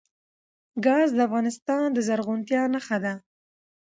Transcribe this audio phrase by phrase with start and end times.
[0.85, 3.13] ګاز د افغانستان د زرغونتیا نښه ده.